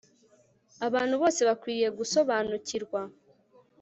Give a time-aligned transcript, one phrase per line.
[0.87, 3.01] Abantu bose bakwiriye gusobanukirwa